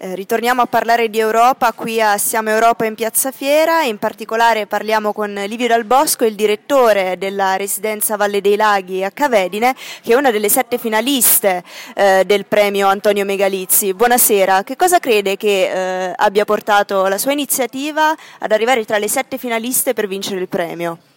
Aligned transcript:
Eh, 0.00 0.14
ritorniamo 0.14 0.62
a 0.62 0.66
parlare 0.66 1.10
di 1.10 1.18
Europa 1.18 1.72
qui 1.72 2.00
a 2.00 2.18
Siamo 2.18 2.50
Europa 2.50 2.84
in 2.84 2.94
Piazza 2.94 3.32
Fiera, 3.32 3.82
in 3.82 3.98
particolare 3.98 4.68
parliamo 4.68 5.12
con 5.12 5.34
Livio 5.48 5.66
Dal 5.66 5.84
Bosco, 5.84 6.24
il 6.24 6.36
direttore 6.36 7.18
della 7.18 7.56
residenza 7.56 8.14
Valle 8.14 8.40
dei 8.40 8.54
Laghi 8.54 9.02
a 9.02 9.10
Cavedine, 9.10 9.74
che 10.00 10.12
è 10.12 10.14
una 10.14 10.30
delle 10.30 10.48
sette 10.48 10.78
finaliste 10.78 11.64
eh, 11.96 12.22
del 12.24 12.46
premio 12.46 12.86
Antonio 12.86 13.24
Megalizzi. 13.24 13.92
Buonasera, 13.92 14.62
che 14.62 14.76
cosa 14.76 15.00
crede 15.00 15.36
che 15.36 15.68
eh, 15.68 16.12
abbia 16.14 16.44
portato 16.44 17.08
la 17.08 17.18
sua 17.18 17.32
iniziativa 17.32 18.14
ad 18.38 18.52
arrivare 18.52 18.84
tra 18.84 18.98
le 18.98 19.08
sette 19.08 19.36
finaliste 19.36 19.94
per 19.94 20.06
vincere 20.06 20.38
il 20.38 20.48
premio? 20.48 21.07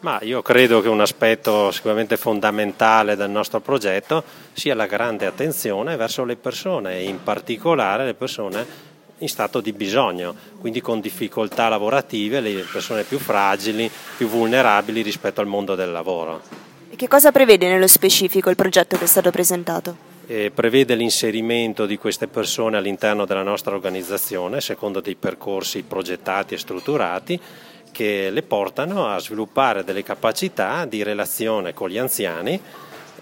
Ma 0.00 0.20
io 0.22 0.42
credo 0.42 0.80
che 0.80 0.88
un 0.88 1.00
aspetto 1.00 1.72
sicuramente 1.72 2.16
fondamentale 2.16 3.16
del 3.16 3.30
nostro 3.30 3.60
progetto 3.60 4.22
sia 4.52 4.76
la 4.76 4.86
grande 4.86 5.26
attenzione 5.26 5.96
verso 5.96 6.24
le 6.24 6.36
persone 6.36 6.98
e 6.98 7.08
in 7.08 7.22
particolare 7.22 8.04
le 8.04 8.14
persone 8.14 8.86
in 9.18 9.28
stato 9.28 9.60
di 9.60 9.72
bisogno, 9.72 10.32
quindi 10.60 10.80
con 10.80 11.00
difficoltà 11.00 11.68
lavorative, 11.68 12.38
le 12.40 12.64
persone 12.70 13.02
più 13.02 13.18
fragili, 13.18 13.90
più 14.16 14.28
vulnerabili 14.28 15.02
rispetto 15.02 15.40
al 15.40 15.48
mondo 15.48 15.74
del 15.74 15.90
lavoro. 15.90 16.42
E 16.90 16.94
che 16.94 17.08
cosa 17.08 17.32
prevede 17.32 17.68
nello 17.68 17.88
specifico 17.88 18.50
il 18.50 18.56
progetto 18.56 18.96
che 18.96 19.04
è 19.04 19.08
stato 19.08 19.32
presentato? 19.32 20.16
Eh, 20.26 20.52
prevede 20.54 20.94
l'inserimento 20.94 21.86
di 21.86 21.96
queste 21.96 22.28
persone 22.28 22.76
all'interno 22.76 23.24
della 23.24 23.42
nostra 23.42 23.74
organizzazione 23.74 24.60
secondo 24.60 25.00
dei 25.00 25.16
percorsi 25.16 25.82
progettati 25.82 26.54
e 26.54 26.58
strutturati 26.58 27.40
che 27.90 28.30
le 28.30 28.42
portano 28.42 29.08
a 29.08 29.18
sviluppare 29.18 29.84
delle 29.84 30.02
capacità 30.02 30.84
di 30.84 31.02
relazione 31.02 31.74
con 31.74 31.88
gli 31.88 31.98
anziani 31.98 32.60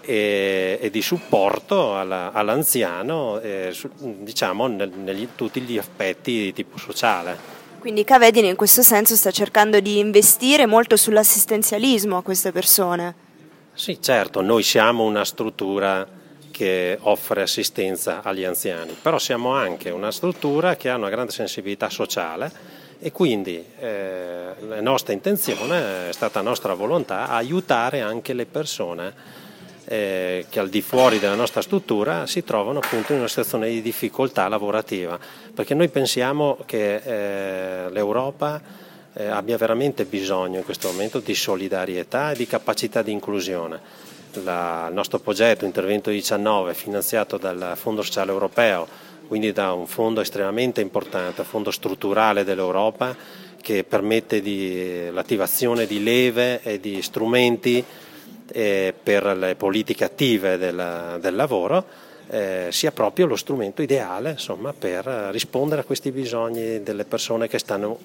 e, 0.01 0.79
e 0.81 0.89
di 0.89 1.01
supporto 1.01 1.97
alla, 1.97 2.31
all'anziano 2.31 3.39
eh, 3.39 3.75
diciamo 3.99 4.67
nel, 4.67 4.89
negli 4.89 5.27
tutti 5.35 5.59
gli 5.61 5.77
aspetti 5.77 6.31
di 6.31 6.53
tipo 6.53 6.77
sociale. 6.77 7.55
Quindi 7.79 8.03
Cavedine 8.03 8.47
in 8.47 8.55
questo 8.55 8.81
senso 8.81 9.15
sta 9.15 9.31
cercando 9.31 9.79
di 9.79 9.99
investire 9.99 10.65
molto 10.65 10.95
sull'assistenzialismo 10.95 12.17
a 12.17 12.21
queste 12.21 12.51
persone. 12.51 13.25
Sì, 13.73 14.01
certo, 14.01 14.41
noi 14.41 14.63
siamo 14.63 15.03
una 15.03 15.23
struttura 15.23 16.07
che 16.49 16.97
offre 17.01 17.43
assistenza 17.43 18.21
agli 18.23 18.43
anziani, 18.43 18.95
però 18.99 19.19
siamo 19.19 19.53
anche 19.53 19.91
una 19.91 20.11
struttura 20.11 20.75
che 20.75 20.89
ha 20.89 20.95
una 20.95 21.09
grande 21.09 21.31
sensibilità 21.31 21.89
sociale 21.89 22.51
e 22.99 23.11
quindi 23.11 23.63
eh, 23.79 24.53
la 24.67 24.81
nostra 24.81 25.13
intenzione, 25.13 26.09
è 26.09 26.13
stata 26.13 26.41
nostra 26.41 26.73
volontà, 26.73 27.29
aiutare 27.29 28.01
anche 28.01 28.33
le 28.33 28.45
persone 28.45 29.13
eh, 29.85 30.45
che 30.49 30.59
al 30.59 30.69
di 30.69 30.81
fuori 30.81 31.19
della 31.19 31.35
nostra 31.35 31.61
struttura 31.61 32.25
si 32.25 32.43
trovano 32.43 32.79
appunto 32.79 33.13
in 33.13 33.19
una 33.19 33.27
situazione 33.27 33.69
di 33.69 33.81
difficoltà 33.81 34.47
lavorativa, 34.47 35.17
perché 35.53 35.73
noi 35.73 35.89
pensiamo 35.89 36.57
che 36.65 36.95
eh, 36.95 37.89
l'Europa 37.89 38.61
eh, 39.13 39.27
abbia 39.27 39.57
veramente 39.57 40.05
bisogno 40.05 40.57
in 40.57 40.65
questo 40.65 40.89
momento 40.89 41.19
di 41.19 41.33
solidarietà 41.33 42.31
e 42.31 42.35
di 42.35 42.47
capacità 42.47 43.01
di 43.01 43.11
inclusione. 43.11 44.05
La, 44.43 44.85
il 44.89 44.93
nostro 44.93 45.19
progetto 45.19 45.65
Intervento 45.65 46.09
19 46.09 46.73
finanziato 46.73 47.37
dal 47.37 47.73
Fondo 47.75 48.01
Sociale 48.01 48.31
Europeo 48.31 48.87
quindi 49.27 49.51
da 49.51 49.73
un 49.73 49.87
fondo 49.87 50.21
estremamente 50.21 50.81
importante, 50.81 51.43
fondo 51.43 51.71
strutturale 51.71 52.43
dell'Europa 52.43 53.15
che 53.61 53.83
permette 53.83 54.41
di, 54.41 55.09
l'attivazione 55.11 55.85
di 55.85 56.01
leve 56.01 56.61
e 56.63 56.79
di 56.79 57.01
strumenti 57.01 57.83
eh, 58.49 58.93
per 59.01 59.25
le 59.35 59.55
politiche 59.55 60.05
attive 60.05 60.57
del, 60.57 61.17
del 61.19 61.35
lavoro, 61.35 61.85
eh, 62.29 62.67
sia 62.71 62.91
proprio 62.91 63.25
lo 63.25 63.35
strumento 63.35 63.81
ideale 63.81 64.31
insomma, 64.31 64.73
per 64.73 65.05
rispondere 65.31 65.81
a 65.81 65.83
questi 65.83 66.11
bisogni 66.11 66.81
delle 66.81 67.05
persone 67.05 67.47
che 67.47 67.59
stanno 67.59 67.97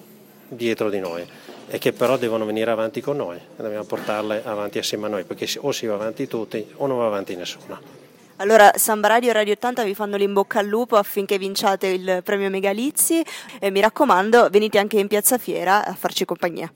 dietro 0.49 0.89
di 0.89 0.99
noi 0.99 1.25
e 1.67 1.77
che 1.77 1.93
però 1.93 2.17
devono 2.17 2.45
venire 2.45 2.71
avanti 2.71 3.01
con 3.01 3.17
noi, 3.17 3.39
dobbiamo 3.55 3.85
portarle 3.85 4.41
avanti 4.43 4.79
assieme 4.79 5.05
a 5.05 5.09
noi 5.09 5.23
perché 5.23 5.47
o 5.59 5.71
si 5.71 5.85
va 5.85 5.95
avanti 5.95 6.27
tutti 6.27 6.65
o 6.75 6.87
non 6.87 6.97
va 6.97 7.07
avanti 7.07 7.35
nessuno. 7.35 8.02
Allora, 8.37 8.71
Samba 8.75 9.09
Radio 9.09 9.29
e 9.29 9.33
Radio 9.33 9.53
80 9.53 9.83
vi 9.83 9.93
fanno 9.93 10.17
l'imbocca 10.17 10.57
al 10.57 10.65
lupo 10.65 10.95
affinché 10.95 11.37
vinciate 11.37 11.87
il 11.87 12.21
premio 12.23 12.49
Megalizzi 12.49 13.23
e 13.59 13.69
mi 13.69 13.79
raccomando 13.79 14.49
venite 14.49 14.79
anche 14.79 14.97
in 14.97 15.07
Piazza 15.07 15.37
Fiera 15.37 15.85
a 15.85 15.93
farci 15.93 16.25
compagnia. 16.25 16.69